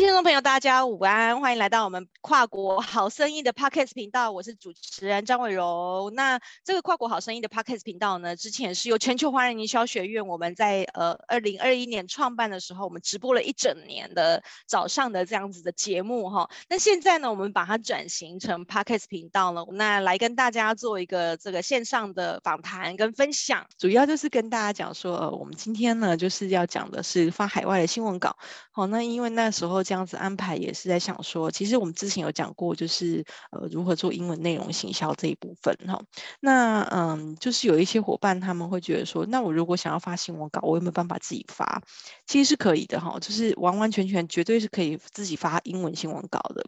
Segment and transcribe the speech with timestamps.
[0.00, 6.10] 听众朋友，大家午安，欢迎来到我们跨国好生意的 Podcast 频道，我是主持人张伟柔。
[6.14, 16.48] 那这个跨国好生意的 Podcast 频道呢，之前是由全球华人营销学院我们在呃二零二一年创办的时候，我们直播了一整年的早上的这样子的节目哈。
[16.70, 28.34] 那现在呢，我们把它转型成 Podcast 频道了，那来跟大家做一个这个线上的访谈跟分享，主要就是跟大家讲说，呃，我们今天呢就是要讲的是发海外的新闻稿。
[28.70, 29.84] 好，那因为那时候。
[29.90, 36.00] 这样子安排也是在想说，其实我们之前有讲过，就是呃如何做英文内容行销这一部分哈。
[36.38, 41.82] 那嗯，就是有一些伙伴他们会觉得说，那我如果想要发新闻稿，我有没有办法自己发？
[42.24, 46.64] 其实是可以的哈，就是完完全全绝对是可以自己发英文新闻稿的，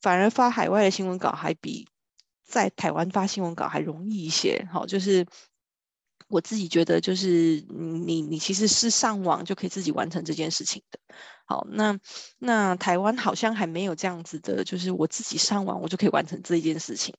[0.00, 1.86] 反而发海外的新闻稿还比
[2.42, 4.66] 在台湾发新闻稿还容易一些。
[4.72, 5.26] 好，就是。
[6.32, 7.62] 我自己觉得，就是
[8.06, 10.98] 你你其实是上网就可以自己完成这件事情的。
[11.44, 11.98] 好，那
[12.38, 17.14] 那台湾好像还没有这样子的，就是我自己上网我就可以完成这一件事情。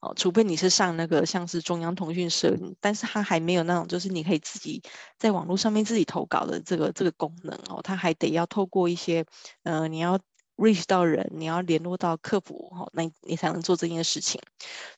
[0.00, 4.80] 哦，除非你是上那个像是中央通讯社，但是它还没有那种就是你可以自己
[5.18, 9.24] 在网络上面自己投稿的这个这个功能哦，它还得要透过一些
[9.64, 10.20] 呃你要。
[10.56, 14.40] Reach 到人，你要联络到客服，哈，那你才能做这件事情。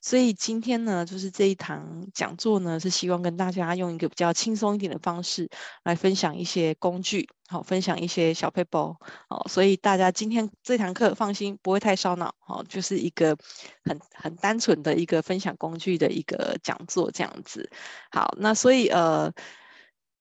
[0.01, 5.49] 所以今天呢，就是这一堂讲座呢，是希望跟大家用一个比较轻松一点的方式
[5.83, 8.95] 来分享一些工具，好，分享一些小 paper，，
[9.27, 13.37] 好，所以大家今天这堂课放心，不会太烧脑，好，就是一个
[13.83, 17.69] 很很单纯的一个分享工具的一个讲座这样子。
[18.11, 19.31] 好，那所以呃。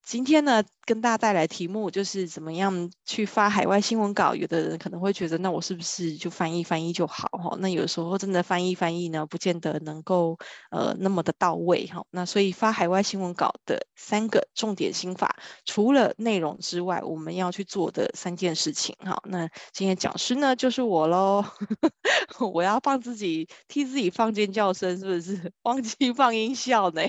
[0.05, 4.35] 今天呢，跟大家带来题目就是怎么样去发海外新闻稿。
[4.35, 7.57] 有的人可能会觉得，那我是不是就翻译翻译就好哈？
[7.59, 10.39] 那有时候真的翻译翻译呢，不见得能够
[10.71, 12.05] 呃那么的到位哈。
[12.11, 19.19] 那所以发海外新闻稿的三个重点心法，除了内容之外，我们要去做的三件事情哈。
[19.25, 21.43] 那今天讲师呢就是我喽，
[22.53, 25.51] 我要放自己替自己放尖叫声，是不是？
[25.65, 27.01] 忘记放音效呢？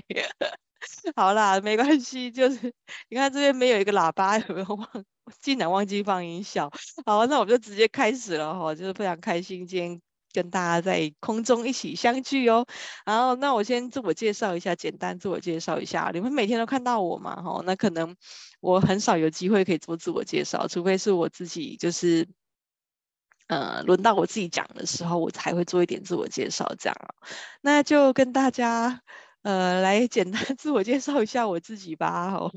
[1.15, 2.73] 好啦，没关系，就是
[3.09, 5.05] 你看这边没有一个喇叭，有没有忘？
[5.41, 6.69] 竟然忘记放音效。
[7.05, 10.01] 好，那我们就直接开始了哈，就是非常开心今天
[10.33, 12.65] 跟大家在空中一起相聚哦。
[13.05, 16.11] 然后，那我先自我介绍一下，简单自我介绍一下。
[16.13, 17.41] 你们每天都看到我嘛？
[17.41, 18.15] 哈，那可能
[18.59, 22.27] 我很少有机会可以做自我介绍，除非是我自己就是
[23.47, 26.95] 呃轮到我自己讲的时候，我才会做一点自我介绍这样。
[27.61, 29.01] 那就跟大家。
[29.45, 32.31] 呃，来简单 自我介绍一下我自己吧。
[32.31, 32.51] 好，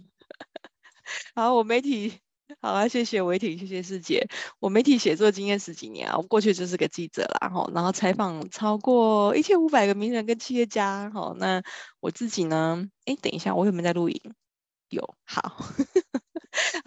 [1.36, 2.14] 好，我媒体，
[2.62, 4.26] 好啊，谢谢维挺，谢谢师姐。
[4.58, 11.62] 我媒体写作经验十几年啊，我过去就是个记者啦，哈，然后采访超过一千五百个名人跟企业家，好，那
[12.00, 12.82] 我自己呢？
[13.04, 14.18] 哎，等一下，我有没有在录音？
[14.88, 15.58] 有，好。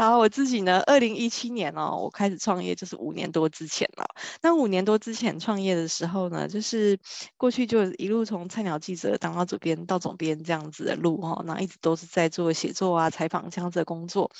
[0.01, 4.03] 好，我自己呢，二零一七年哦，我开始创业就是五年多之前了。
[4.41, 6.97] 那五年多之前创业的时候呢，就是
[7.37, 14.31] 过去就一路从菜鸟记者当到主编到总编这样子的路哈，那一直都是在做写作啊、采访这样子的工作。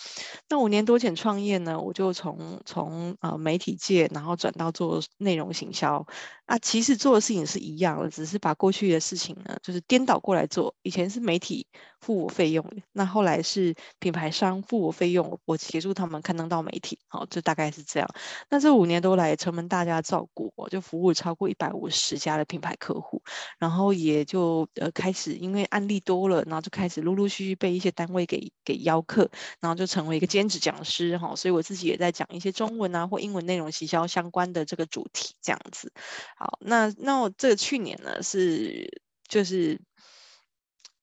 [0.50, 6.04] 那五年多前创业呢，我就从从呃媒体界，然后转到做内容行销
[6.48, 10.74] 啊，其实做的事情是一样的，只是把过去的事情呢，就是颠倒过来做。
[10.82, 11.68] 以前是媒体
[12.00, 15.40] 付我费用，那后来是品牌商付我费用。
[15.52, 18.08] 我协助他们刊登到媒体，好，这大概是这样。
[18.50, 23.22] 那这五年多来，承蒙大家照顾，我就服务超过一百五十家的品牌客户，
[23.60, 29.30] 然后也就呃开始，因为案例多了，然后就开始陆陆续续被一些单位给给邀客，
[29.60, 31.36] 然后就成为一个兼职讲师哈。
[31.36, 35.92] 所以我自己也在讲一些中文啊或英文内容行销相关的这个主题这样子。
[36.38, 39.82] 好，那那我这去年呢是就是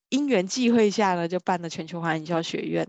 [0.08, 2.88] 因缘际会下呢，就办了全球华人营销学院。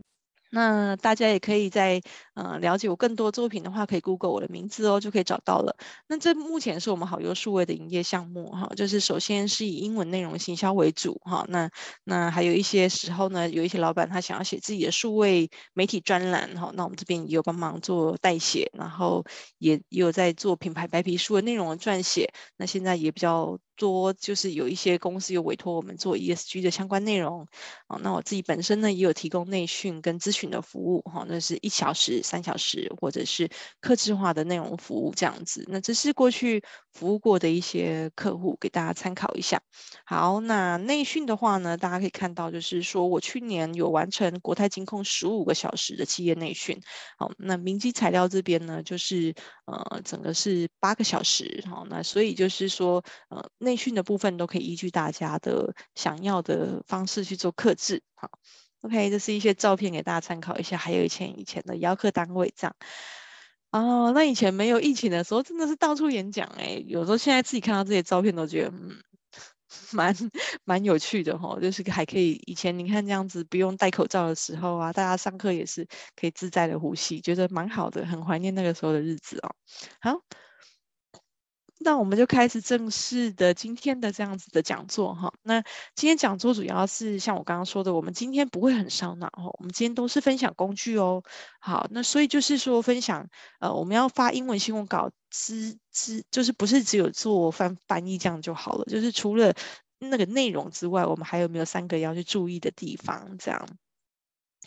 [0.52, 2.02] 那大家也可以在
[2.40, 5.76] 呃了解我更多作品的话，可以 Google 我的名字哦，就可以找到了。
[6.08, 11.70] 那这目前是我们好优数位的营业项目哈，就是首先是以英文内容行销为主哈，那
[12.04, 19.25] 那还有一些时候呢，有一些老板他想要写自己的数位媒体专栏哈，那我们这边也有帮忙做代写，然后
[19.58, 23.60] 也也有在做品牌白皮书的内容的撰写，那现在也比较。
[23.80, 27.48] 多就是有一些公司有委托我们做 ESG 的相关内容，
[27.88, 33.50] 啊，那我自己本身呢也有提供内训跟咨询的服务，哈，那是一小时、三小时或者是
[33.81, 35.66] 客制化的内容服务这样子。
[35.68, 39.60] 那这是过去服务过的一些客户，给大家参考一下。
[40.06, 46.80] 好，那内训的话呢，大家可以看到，就是说我去年有完成国泰金控十五个小时的企业内训，
[47.18, 49.34] 好，那明基材料这边呢，就是
[49.66, 58.30] 呃整个是八个小时，好，那所以就是说呃内训的部分都可以依据大家的想要的方式去做克制，好
[58.81, 62.76] ，OK，这是一些照片给大家参考一下，还有以前以前的邀课单位这样。
[63.72, 66.84] 哦，那以前没有疫情的时候，真的是到处演讲哎。
[66.88, 68.98] 有时候现在自己看到这些照片，都觉得嗯，
[69.94, 70.16] 蛮
[70.64, 71.60] 蛮有趣的哈。
[71.62, 79.52] 就是还可以，以前你看这样子不用戴口罩的时候啊，大家上课也是可以自在的呼吸，觉得蛮好的，很怀念那个时候的日子哦。
[80.02, 80.22] 好。
[81.81, 85.34] 那我们就开始正式的今天的这样子的讲座哈。
[85.44, 85.62] 那
[85.96, 89.46] 今天讲座主要是像我刚刚说的，我们今天不会很烧脑哈。
[89.46, 91.24] 我们今天都是分享工具哦。
[91.62, 93.26] 好，那所以就是说分享
[93.60, 98.84] 呃，我们要发英文新闻稿之之，就是不是只有做翻翻译这样就好了。
[98.84, 99.54] 就是除了
[100.00, 103.38] 那个内容之外，我们还有没有三个要去注意的地方？
[103.38, 103.68] 这样。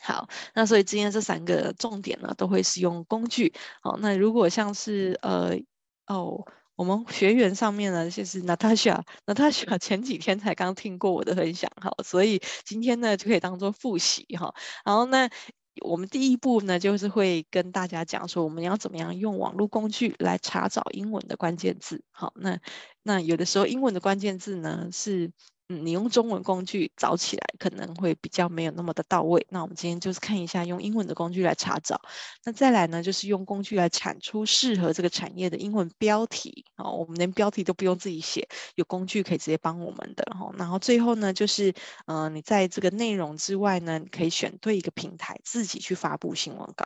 [0.00, 3.52] 好，那所以今天这三个重点呢，都会使用工具。
[3.82, 5.58] 好，那如果像是呃
[6.06, 6.42] 哦。
[6.82, 14.52] 我们学员上面呢，就是 Natasha，Natasha 前几天才刚听过我的分享哈，所以今天呢就可以当做复习哈。
[14.84, 15.28] 然后呢，
[15.82, 22.02] 我们第一步呢就是会跟大家讲说，我们要怎么样用网络工具来查找英文的关键字。
[22.10, 22.58] 好，那
[23.04, 25.30] 那有的时候英文的关键字呢是。
[25.72, 29.46] 你用中文工具找起来可能会比较没有那么的到位。
[29.50, 32.00] 那我们今天就是看一下用英文的工具来查找。
[32.44, 36.64] 那再来呢，就是用工具来产出适合这个产业的英文标题。
[36.76, 40.24] 哦，我们连标题都不用自己写，有工具可以直接帮我们的。
[40.56, 41.72] 然后最后呢，就是
[42.06, 46.84] 嗯、你在这个内容之外呢，你可以选对一个平台，自己去发布新闻稿。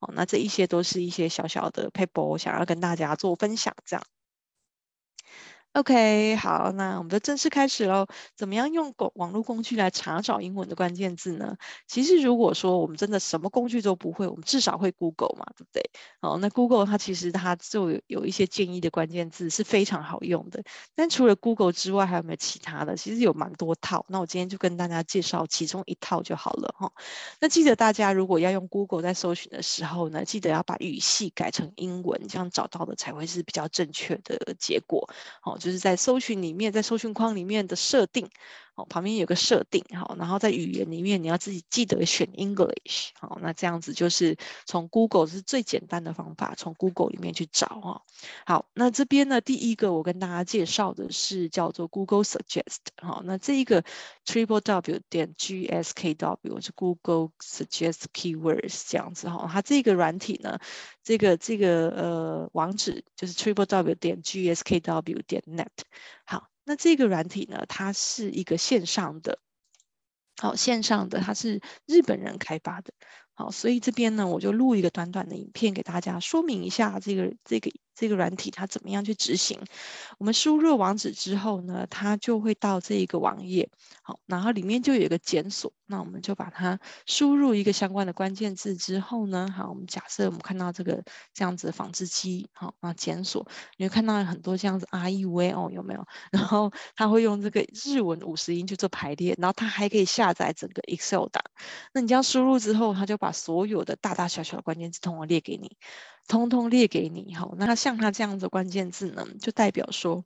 [0.00, 4.04] 哦，那这一些都是一些小小的 paper，我想要跟大家做分享，这样。
[5.74, 8.06] OK，好，那我们就正式开始喽。
[8.36, 11.56] 怎么样用网网络工具来查找英文的关键字呢？
[11.86, 15.82] 其实如果说我们真的什么工具都不会，我们至少会 Google 嘛，对不对？
[16.20, 20.62] 哦，那 Google 它其实它就有有一些建议的关键字是非常好用的。
[20.94, 22.94] 但除了 Google 之外，还有没有其他的？
[22.94, 24.04] 其实有蛮多套。
[24.10, 26.92] 那我今天就跟大家介绍其中一套就好了哈。
[27.40, 35.08] 那记得大家如果要用 Google 在搜寻的时候呢，记得要把语系改成英文，这样找到的才会是比较正确的结果。
[35.42, 35.58] 哦。
[35.62, 38.28] 就是在搜寻里面，在搜寻框里面的设定。
[38.74, 48.00] 哦，旁边有个设定，好，然后在语言里面你要自己记得选 English，好，那这样子就是从 Google 是最简单的方法，从 Google 里面去找啊。
[48.46, 53.84] 好，那这边呢，第一个我跟大家介绍的是叫做 Google Suggest，好，那这一个
[54.24, 60.58] Triple W 点 G S K W 是 Google Suggest Keywords 这样子哈，它这个软体呢，
[61.02, 65.66] 这个这个呃网址就是 Triple W 点 G S K W 点 Net，
[66.24, 66.51] 好。
[66.64, 69.38] 那这个软体呢，它是一个线上的，
[70.36, 72.92] 好，线上的，它是日本人开发的，
[73.34, 77.70] 好，所以这边呢，我就录一个短短的影片给大家说明一下这个这个。
[77.94, 79.58] 这个软体它怎么样去执行？
[80.18, 83.68] 我们输入网址之后呢，它就会到这一个网页，
[84.02, 91.02] 好，然后里面就有一个检索，那我们就把它输入一个相关的关键字之后呢，好，我们假设我们看到这个
[91.34, 93.46] 这样子的纺织机，好，那检索，
[93.76, 96.06] 你会看到很多这样子 R E V 哦，有没有？
[96.32, 101.42] 然后它会用这个日文五十音去做排列，然后它还可以下载整个 Excel 档，
[101.92, 105.76] 那你这样输入之后，它就把所有的大大小小的关键字统统列给你。
[106.28, 110.24] 通通列给你哈，那像它这样子关键字呢，就代表说，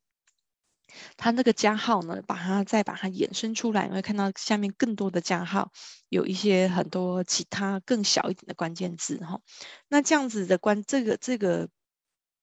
[1.16, 5.72] 它那个加号呢，把它再把它衍生出来，你会看到下面更多的加号，
[6.08, 9.40] 有一些很多其他更小一点的关键字哈。
[9.88, 11.68] 那这样子的关这个这个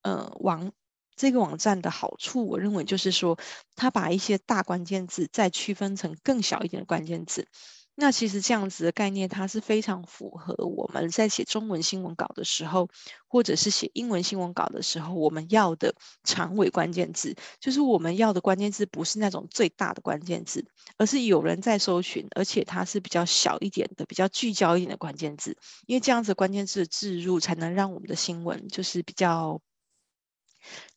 [0.01, 0.73] 呃网
[1.15, 3.39] 这个网站的好处，我认为就是说，
[3.75, 7.47] 它把一些大关键字再区分成更小一点的关键字。
[7.95, 12.89] 那其实这样子的概念，它是非常符合我们在写中文新闻稿的时候，
[13.27, 20.65] 或者是写英文新闻稿的时候，我们要的长尾关键字，就是我们要的关键字不是那种最大的关键字，
[20.97, 29.61] 而是有人在搜寻，而且它是比较小一点的、比较聚焦一点的关键字，因为这样子关键字的置入，才能让我们的新闻就是比较。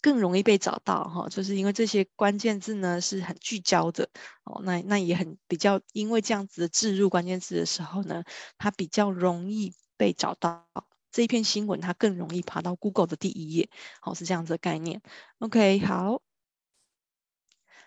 [0.01, 4.09] 更容易被找到哈，就是因为这些关键字呢是很聚焦的
[4.45, 8.25] 哦，那那也很比较，因为这样子的置入关键字的时候呢，
[8.59, 10.67] 它比较容易被找到，
[11.11, 13.69] 这一篇新闻它更容易爬到 Google 的第一页，
[14.01, 15.03] 好，是这样子的概念。
[15.39, 16.23] OK，好，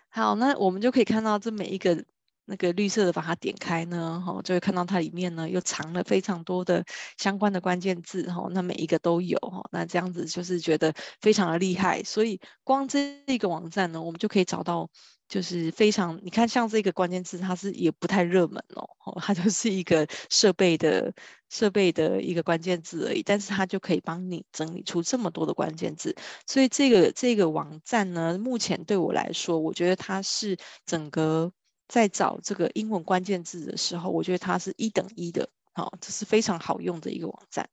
[0.08, 2.04] 好，那我们就可以看到这每一个。
[2.50, 6.84] 那个绿色的把它点开呢，哈，就会看到它里面呢又藏了非常多的
[7.16, 12.02] 相关的关键字，哈，那每一个都有，哈，那这样子就是觉得非常的厉害。
[12.02, 14.90] 所以光这一个网站呢，我们就可以找到，
[15.28, 21.14] 就是非常，你看像这个关键字，它是也不太热门哦，它就是一个设备的
[21.50, 26.16] 设备的一个关键字而已，但是它就可以帮你整理出这么多的关键字。
[26.48, 31.52] 所以这个这个网站呢，目前对我来说，我觉得它是整个。
[31.90, 37.68] 在找这个英文关键字的时候，我觉得它是一等一的，好，这是非常好用的一个网站。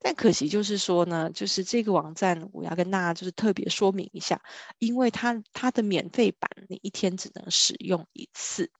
[0.00, 4.42] 但可惜就是说呢，就是这个网站我要跟大家就是特别说明一下，
[4.78, 8.72] 因为它它的免费版你一天只能使用一次。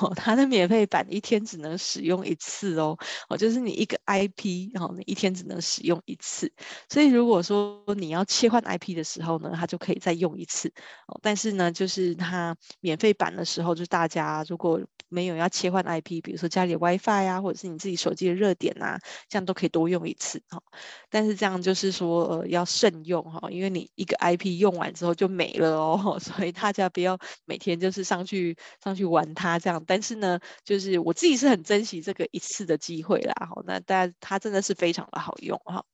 [0.00, 2.96] 哦，它的免费版一天只能使用一次哦，
[3.28, 6.52] 哦，就是你一个 IP，然后你一天只能使用一次。
[6.88, 10.72] 所以如果说你要切换 IP 的时候呢，它就可以再用一次。
[11.06, 20.42] 哦，但是呢，就是它免费版的时候，就大家如果没有要切换 IP，比如说家里 WiFi 啊，或者是你自己手机的热点啊，这样都可以多用一次。
[20.48, 20.60] 哈，
[21.08, 29.75] 但是这样就是说，呃，要慎用哈，因为你一个 IP 用完之后就没了哦， 所以大家不要每天就是上去上去玩它这样。
[29.86, 33.34] 但是呢，就是我自己是很珍惜这个一次的机会啦。
[33.48, 35.84] 好，那大家它真的是非常的好用哈。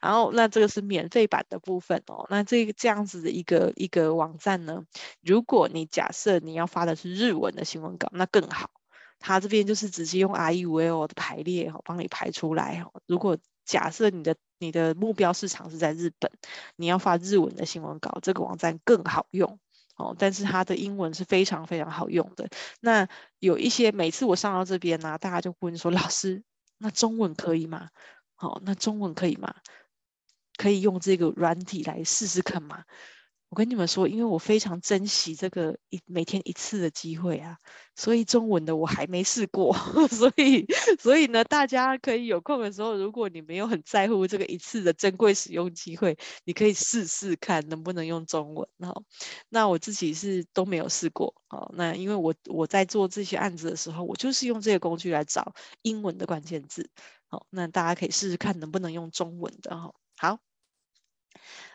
[0.00, 2.26] 然后那这个是免费版的部分哦。
[2.30, 4.84] 那这个这样子的一个一个网站呢，
[5.22, 8.70] 如果你假设你要发的是日文的新闻稿，那更好。
[9.20, 12.90] 它这边就是直接用 I E U L 的排列哈，帮你排出来哈。
[13.06, 16.30] 如果假设你的你的目标市场是在日本，
[16.76, 19.58] 你要发日文的新闻稿，这个网站更好用。
[19.96, 22.48] 哦，但是它的英文是非常非常好用的。
[22.80, 23.08] 那
[23.38, 26.42] 有一些每次我上到这边呢、大家就会说：“老师，
[26.78, 27.88] 那中文可以吗？”
[28.36, 29.54] 好、哦，那中文可以吗？
[30.56, 32.84] 可以用这个软体来试试看吗？
[33.54, 37.56] 我跟你们说，因为我非常珍惜这个一每天一次的机会啊，
[37.94, 39.72] 所以中文的我还没试过，
[40.10, 40.66] 所以
[40.98, 48.68] 所以呢，大家可以有空的时候，如果你没有很在乎这个一次的珍贵使用机会，你可以试试看能不能用中文。
[48.80, 49.04] 好，
[49.48, 51.32] 那我自己是都没有试过。
[51.46, 56.90] 好，那因为我我在做这些案子的时候，我就是用这个工具来找英文的关键字。
[57.28, 59.76] 好，那大家可以试试看能不能用中文的。
[59.76, 60.53] 哈，好。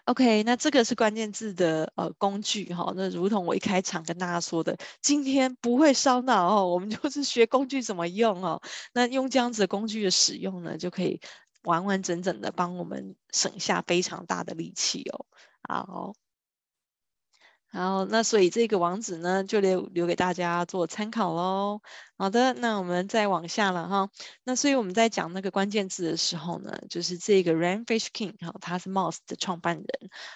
[0.05, 8.61] OK，那这个是关键字的呃工具哈，那如同我一开场跟大家说的，今天不会烧脑哦，我们就是学工具怎么用哦。
[8.93, 11.19] 那用这样子的工具的使用呢，就可以
[11.63, 15.25] 完完整整的帮我们省下非常大的力气哦。
[15.67, 16.13] 好。
[17.71, 21.81] 好，那所以这个网址呢，就留留给大家做参考喽。
[22.17, 24.09] 好的，那我们再往下了哈。
[24.43, 29.85] 那所以我们在讲那个关键字的时候呢，就是这个 Ran Fish King 哈，他是 Moz 的创办人。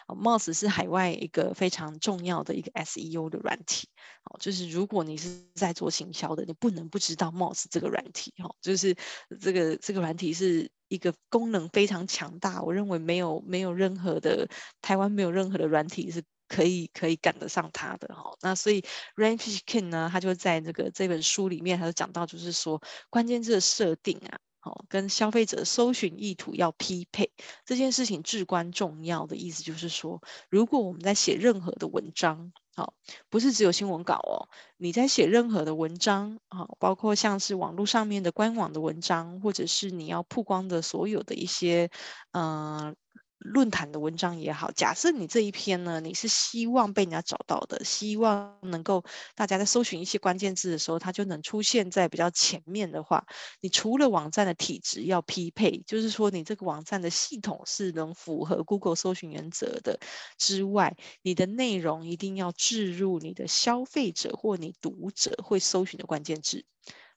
[0.07, 3.87] Moz 是海外一个非常重要的一个 SEO 的软体。
[4.21, 8.53] 好，就是如果你是在做行销的，你不能不知道 Moz 这个软体哈。
[8.61, 8.95] 就是
[9.41, 14.47] 这个这个软体是一个功能非常强大，我认为没有没有任何的
[14.83, 16.21] 台湾没有任何的软体是。
[16.53, 18.83] 可以可以赶得上他的哈，那所以
[19.15, 22.79] Rand Fishkin 呢，他就在这个这本书里面，他就讲到，就是说
[23.09, 27.31] 关键字的设定啊，好，跟消费者搜寻意图要匹配，
[27.65, 32.93] 这件事情至关重要的意思就是说，如果我们在写任何的文章，好，
[33.29, 34.45] 不是只有新闻稿哦，
[34.77, 41.89] 你在写任何的文章，好，包括像是网络上面的官网的文章，或者是你要曝光的所有的一些，
[42.31, 42.95] 嗯、
[43.43, 49.03] 论坛的文章也好，假设你这一篇呢，你是希望被人家找到的，希望能够
[49.35, 53.25] 大家在搜寻一些关键字的时候，它就能出现在比较前面的话，
[53.59, 59.99] 你除了网站的体质要匹配，就是说你这个网站的系统是能符合 Google 搜寻原则的
[60.37, 66.65] 之外，你的内容一定要置入你的消费者或你读者会搜寻的关键字。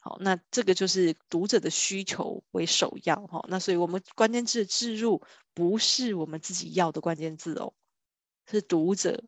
[0.06, 3.44] 好，那这个就是读者的需求为首要哈。
[3.48, 5.20] 那所以我们关键字的置入
[5.52, 7.74] 不是我们自己要的关键字哦，
[8.48, 9.24] 是读者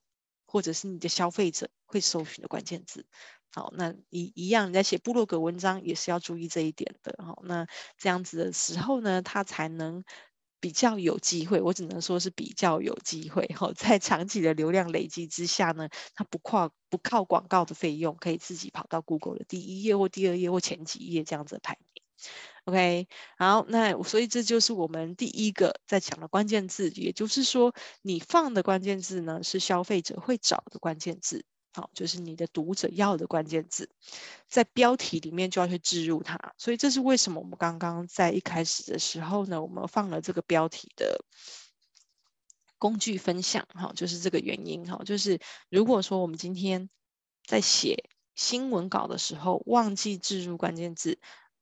[0.47, 3.05] 或者是你的消费者会搜寻的关键字。
[3.53, 7.37] 好，那一一样你在写部落格文章也是要注意这一点的哈。
[7.43, 7.67] 那
[7.97, 10.05] 这样子的时候呢，它才能。
[10.61, 21.89] 比较有机会，我只能说是比较有机会哈， 在长期的流量累积之下呢，它不靠不靠广告的费用，可以自己跑到 Google 的第一页或第二页或前几页这样子的排名。
[22.65, 23.07] OK，
[23.39, 31.45] 好，那所以这就是我们第一个在讲的关键字，也就是说你放的关键字呢是消费者会找的关键字。
[31.79, 33.89] 好，就是你的读者要的关键字，
[34.49, 41.25] 在标题里面就要去置入它，所以这是为什么我们刚刚在一开始的时候呢，我们放了这个标题的
[42.79, 46.91] 工具分享，哈，就是这个原因，哈，就是如果说我们今天
[47.47, 51.21] 在写新闻稿的时候忘记置入关键字。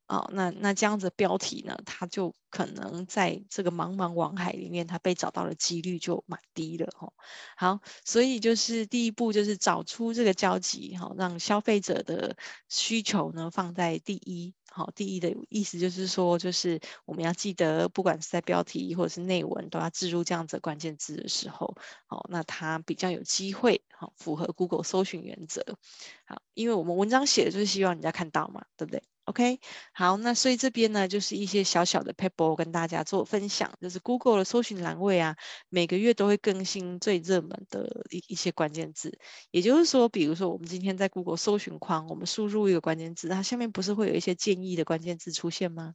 [0.09, 7.13] 哦，那那这样子标题呢，它就可能在这个茫茫网海里面，它被找到的几率就蛮低了哦。
[7.57, 12.37] 好，所以就是第一步就是找出这个交集，哈，让消费者的
[12.69, 14.55] 需求呢放在第一。
[14.71, 21.75] 好，第一的意思就是说，就是我们要记得，不管是在标题或者是内文，都要置入这样子的关键字的时候，
[22.07, 25.65] 好，那它比较有机会，好，符合 Google 搜寻原则。
[26.27, 29.03] 好，因为我们文章写的就是希望人家看到嘛，对不对？
[29.27, 29.59] OK，
[29.93, 35.35] 好，那所以这边呢，就是一些小小的 paper 跟大家做分享，就是 Google 的搜寻栏位啊，
[35.69, 39.19] 每个月都会更新最热门的一一些关键字。
[39.51, 45.95] 也就是说，比如说我们今天在 Google 搜寻框，我们输入一个关键字，它下面不是会有一些建议的关键字出现吗？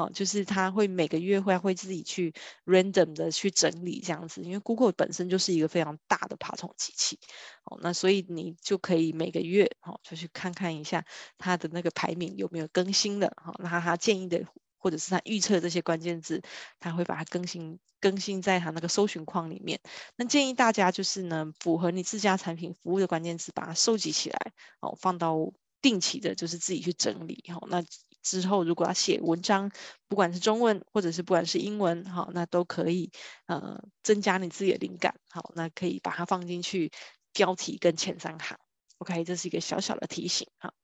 [0.00, 2.32] 哦，就是它会每个月会会自己去
[2.64, 7.18] random 的去整理这样子，因为 Google 本身就是一个非常大的爬虫机器。
[7.64, 11.04] 哦，那所以你就可以每个月哦就去看看一下
[11.36, 13.30] 它的那个排名有没有更新的。
[13.36, 14.42] 好，那它建议的
[14.78, 16.40] 或者是它预测这些关键字，
[16.78, 19.78] 它会把它更新更新在它那个搜寻框里面。
[20.16, 25.36] 那建议大家就是呢，符合你自家产品服务的关键字，把它收集起来，哦，放到
[25.82, 27.44] 定期的，就是自己去整理。
[27.52, 27.84] 好，那。
[28.22, 29.70] 之后，如果要写文章，
[30.08, 33.10] 不管是中文或者是不管是英文，好，那都可以，
[33.46, 36.90] 呃，增加你自己的灵感，好，那可以把它放进去
[37.32, 38.58] 标题跟前三行
[38.98, 40.74] ，OK，这是一个小小的提醒，好，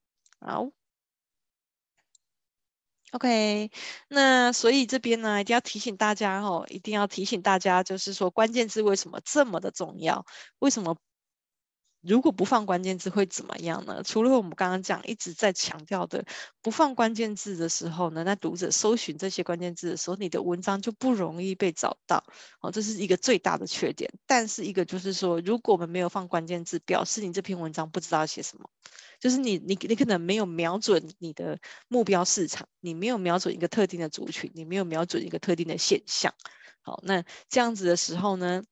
[0.41, 0.71] 好
[3.13, 3.71] ，OK，
[4.09, 10.25] 那所以这边呢，一定要提醒大家哦，一定要提醒大家，就是说关键字为什么这么的重要？
[10.59, 10.97] 为什么？
[12.07, 14.03] 如果不放关键字会怎么样呢？
[14.05, 16.25] 除了我们刚刚讲一直在强调的，
[16.63, 22.25] 不放关键字的时候呢，那读者搜寻这些关键字的时候，你的文章就不容易被找到。
[22.61, 24.11] 哦，这是一个最大的缺点。
[24.27, 28.71] 但是一个就是说，如果我们没有放关键字，表示你这篇文章不知道写什么，
[29.19, 31.59] 就是你你你可能没有瞄准你的
[31.89, 36.33] 目标市场，你没有瞄准一个特定的族群，你没有瞄准一个特定的现象。
[36.83, 38.63] 好，那这样子的时候呢？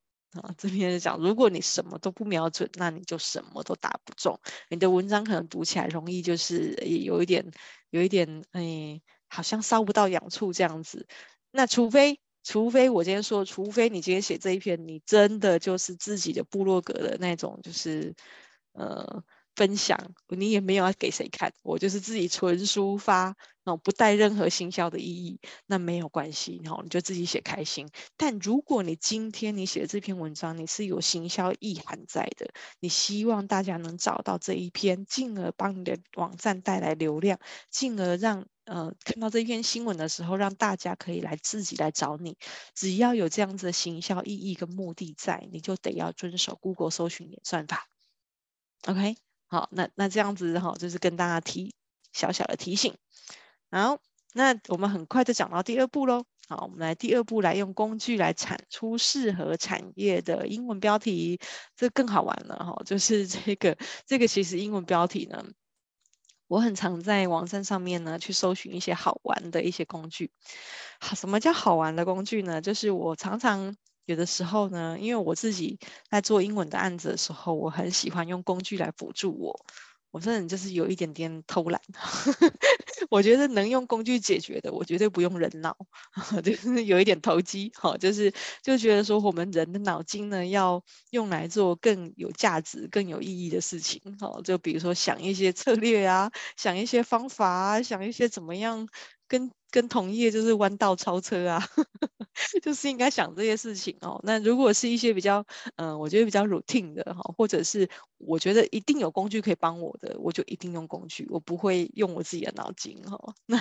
[0.43, 4.39] 啊，这边是讲，如果你什么都不瞄准，那你就什么都打不中。
[4.69, 6.75] 你的文章可能读起来容易就是
[7.05, 7.45] 有一点，
[7.91, 11.07] 有一点，哎，好像烧不到痒处这样子。
[11.51, 18.15] 那除非，除非我今天说，除非你今天写这一篇，你真的就是自己的部落格的那种，就是，
[18.73, 19.23] 呃。
[19.57, 27.89] 分享，你也没有要给谁看，我就是自己纯抒发，那不带任何行销的意义，那没有关系，然后你就自己写开心。
[28.17, 37.39] 但如果你今天你写的这篇文章，你是有行销意涵在的，你希望大家能找到这一篇，进而帮你的网站带来流量，
[37.71, 42.37] 进而让呃看到这篇新闻的时候，让大家可以来自己来找你。
[42.75, 47.89] 只要有这样子的行销意义跟目的在，你就得要遵守 Google 搜寻演算法。
[48.87, 49.34] OK。
[49.55, 51.73] 好，那那这样子哈，就是跟大家提
[52.13, 52.93] 小小的提醒。
[53.71, 54.01] 好，
[54.33, 56.25] 那我们很快就讲到第二步喽。
[56.49, 61.39] 好，我们来第二步来用工具来产出适合产业的英文标题，
[61.77, 62.83] 这更好玩了哈。
[62.85, 65.45] 就是这个这个其实英文标题呢，
[66.49, 70.33] 我很常在网站上面呢去搜寻一些好玩的一些工具。
[70.99, 72.61] 好，什么叫好玩的工具呢？
[72.61, 73.77] 就是我常常。
[74.07, 75.79] 有的时候呢，因为我自己
[76.11, 79.65] 在做英文的案子的时候，我很喜欢用工具来辅助我。
[80.11, 81.81] 我这人就是有一点点偷懒，
[83.11, 85.77] 我觉得能用工具解决的，我绝对不用人脑，
[86.45, 98.87] 就是有一点投机，哈，就是就觉得说我们人的脑筋呢，要用来做更有价值、更有意义的事情，哈，就比如说想一些策略啊，想一些方法啊，想一些怎么样。
[99.29, 101.61] 跟跟同业就是弯道超车啊，
[102.63, 104.21] 就是应该想这些事情哦。
[104.23, 105.45] 那如果是一些比较，
[105.77, 113.19] 嗯、我觉得比较 routine 的哈，或者是我觉得一定有工具可以帮我的，我就一定用工具，我不会用我自己的脑筋哈。
[113.47, 113.59] 那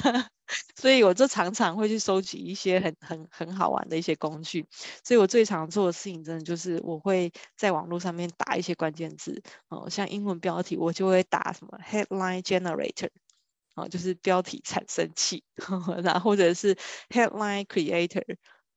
[0.80, 4.68] 所以我就常常会去收集一些很很很好玩的一些工具。
[5.04, 13.10] 所以我最常做的事情，真的就是我会在网络上面打一些关键字哦，像英文标题，我就会打什么 headline generator。
[13.76, 15.44] 哦，就是标题产生器，
[16.04, 16.76] 那或者是
[17.10, 18.24] headline creator，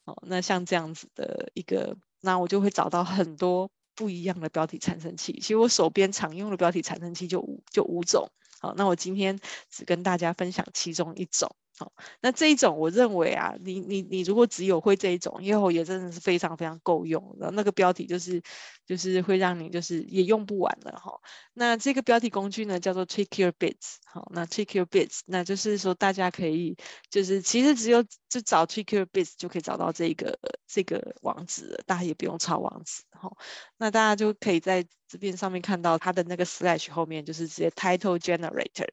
[0.05, 5.33] 哦，那像这样子的一个，那我就会找到很多不一样的标题产生器。
[5.35, 8.31] 其实我手边常用的标题产生器就五就五种，
[8.61, 9.39] 好，那我今天
[9.71, 11.55] 只跟大家分享其中一种。
[11.79, 17.37] 好，那这一种我认为啊，你你你如果只有会这一种，以后也真的是非常非常够用。
[17.39, 18.41] 然后那个标题就是
[18.87, 21.21] 就是会让你就是也用不完了哈。
[21.53, 26.79] 那这个标题工具呢叫做 Trick Your Bits，好，那 Trick Your Bits，那就是说大家可以
[27.11, 33.31] 就是其实只有就找 Trick Your Bits 就可以找到这个这个网址了，大家也不用抄网址哈。
[33.77, 38.89] 那大家就可以在这边上面看到它的那个 slash 后面就是直接 Title Generator。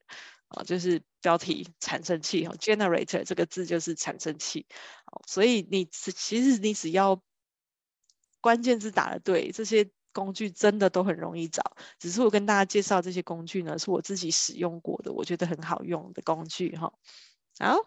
[0.54, 4.66] 啊，就是标题产生器哈，generator 这个字就是产生器，
[5.28, 7.22] 所以你其实你只要
[8.42, 11.76] 关键字打得对，这些工具真的都很容易找。
[11.98, 16.94] 只是我跟大家介绍这些工具呢，是我自己使用过的，我觉得很好用的工具哈。
[17.60, 17.78] 好，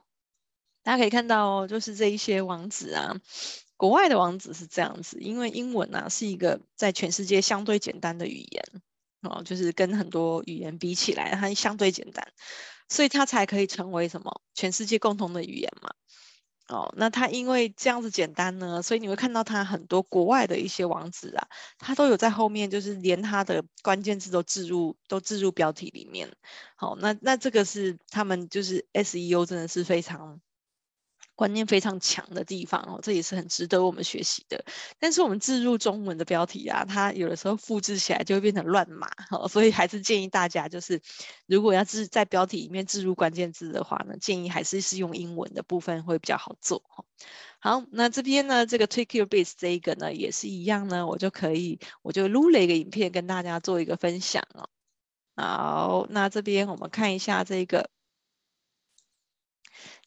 [0.83, 3.21] 大家可以看到哦，就是这一些网址啊，
[3.77, 8.83] 国外的网址是这样子，因为英文啊是一个在全世界相对简单的语言。
[9.23, 12.27] 哦，就是跟很多语言比起来，它相对简单。
[12.89, 15.91] 所以它才可以成为什么全世界共同的语言嘛。
[16.69, 21.49] 哦，那它因为这样子简单呢，所以你会看到它很多国外的一些网址啊，
[21.79, 26.29] 它都有在后面，就是连它的关键字都置入，都置入标题里面。
[26.77, 30.41] 好，那那这个是他们就是 SEO 真的是非常。
[31.37, 34.65] 观念非常强的地方哦，这也是很值得我们学习的。
[34.99, 41.01] 但是我们置入中文的标题啊，它有的时候复制起来就会变成乱码哦，所以还是建议大家，就是
[41.47, 47.05] 如果要置在标题里面置入关键字的话呢，建议还是是用英文的部分会比较好做哈。
[47.61, 54.69] 好，那这边呢，这个 Take Your Base 这一个呢也是一样呢，我就可以我就录了一个影片跟大家做一个分享哦。
[55.37, 57.91] 好，那这边我们看一下这个。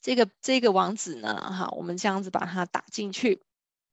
[0.01, 3.43] 这个这个网址呢，哈，我们这样子把它打进去。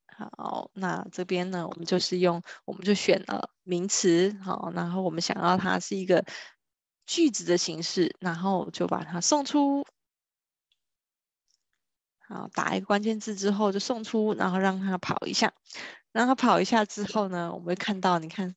[0.06, 6.24] 好，那这边呢，我们就是用，我们就选了名词，好，然后我们想要它是一个
[7.04, 9.84] 句子的形式，然后就把它送出。
[12.20, 15.52] 好，打一个关键字之后就送出，然后让它跑一下，
[16.12, 18.54] 让它跑一下之后呢，我们会看到，你看，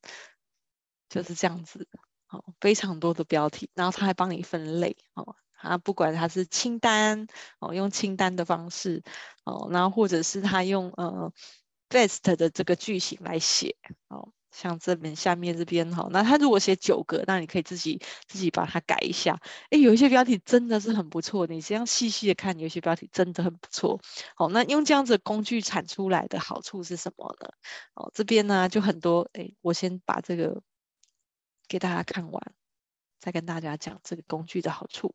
[1.08, 1.86] 就是这样子，
[2.26, 5.36] 好，非常多的标题，然后它还帮你分类，好。
[5.60, 7.26] 啊，不管它是清单
[7.58, 9.02] 哦，用清单的方式
[9.44, 11.32] 哦，然后或者是他用呃
[11.88, 13.76] best 的这个句型来写
[14.08, 19.40] 哦，像这边下面这边哈、哦，那他如果写九个，那你可以自己自己把它改一下。
[19.70, 24.00] 哎，有一些标题真的是很不错，你这样细细的看，有些标题真的很不错。
[24.34, 27.48] 好、那用这样子工具产出来的好处是什么呢？
[27.94, 30.62] 哦，这边呢就很多，哎，我先把这个
[31.68, 32.52] 给大家看完，
[33.18, 35.14] 再跟大家讲这个工具的好处。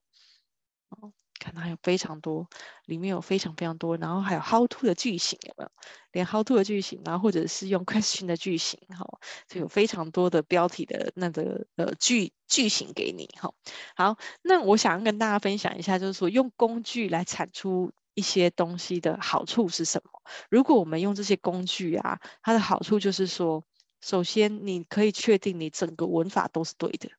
[1.39, 2.47] 看它有非常多，
[2.85, 5.71] 里面有非常非常多，然后还有 how to 的句型有没有？
[6.11, 9.05] 连 how to 的句型，然后或者是用 question 的句型，哈、
[9.47, 13.53] 就有非常多的标题的那个呃句句型给你，哈、
[13.95, 20.21] 好，那我想要跟大家分享一下，就是说用工具来产出一些东西的好处是什么？
[20.49, 23.63] 如果我们用这些工具啊，它的好处就是说，
[24.01, 27.09] 首先你可以确定你整个文法都是对的。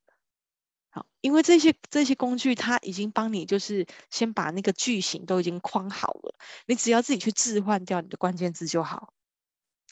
[1.21, 6.35] 因为这些这些工具，它已经帮你就是先把那个句型都已经框好了，
[6.67, 9.13] 你只要自己去置换掉你的关键字就好。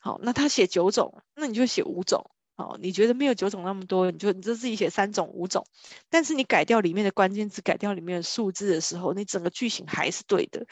[0.00, 2.30] 好，那他写九种，那你就写五种。
[2.56, 5.66] 好，你觉得没有九种那么多，你就你就自己写三种、五种。
[6.08, 10.64] 但是你改掉里面的关键字，改掉里面的数字的时候，你整个句型还是对的。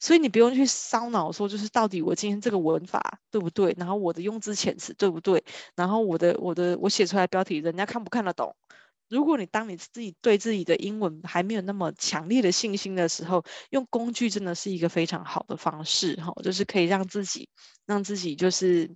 [0.00, 5.44] 所以你不用去烧脑说，就是到底我今天这个文法对不对，然后我的用字遣词对不对，
[5.76, 8.56] 然后我的我的我写出来标题人家看不看得懂？
[9.14, 17.48] 如果你当你自己对自己的英文还没有那么强烈的信心的时候，用工具真的是一个非常好的方式，哈，就是可以让自己
[17.86, 18.90] 让自己就是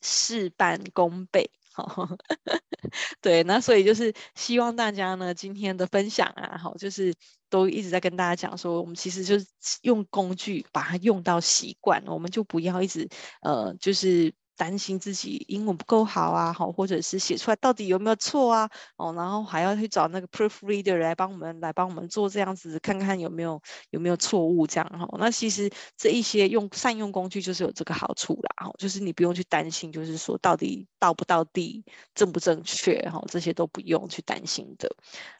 [0.00, 2.08] 事半功倍，哈，
[3.20, 7.12] 对，那所以就是希望大家呢今天的分享啊，好，就是
[7.50, 9.46] 都一直在跟大家讲说，我们其实就是
[9.82, 13.06] 用工具把它用到习惯，我们就不要一直
[13.42, 14.32] 呃就是。
[14.58, 25.08] 担心自己英文不够好啊，好，或者是写出来到底有没有错啊，哦，然后还要去找那个 proofreader 来帮我们来帮我们做这样子，看看有没有有没有错误这样哈。
[25.18, 34.90] 那其实这一些用善用工具就是有这个好处啦，哈，就是你不用去担心，就是说到底到不到地正不正确哈，这些都不用去担心的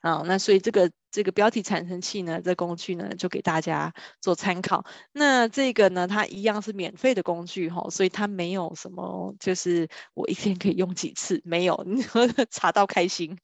[0.00, 0.22] 啊。
[0.24, 0.88] 那所以这个。
[1.10, 4.84] 这个标题产生器呢，这工具呢，就给大家做参考。
[5.12, 12.04] 那这个呢，它一样是免费的工具哈，所以它没有什么，就是我一天可以用几次，没有，你
[12.50, 13.36] 查到开心。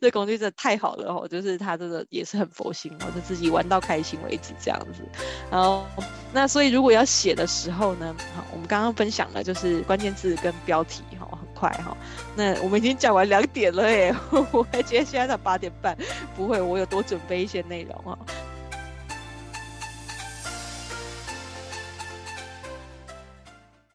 [0.00, 5.02] 这工具真的太好了哈，就是它真的也是很佛心，我就自己玩到开心为止这样子。
[5.50, 5.86] 然后，
[6.32, 11.38] 那所以如果要写的时候呢，好，我们刚刚分享了就是关键字跟标题哈。
[11.64, 11.96] 快哈，
[12.36, 14.14] 那我们已经讲完两点了耶，
[14.52, 15.96] 我还觉得现在才八点半，
[16.36, 18.18] 不会，我有多准备一些内容哈。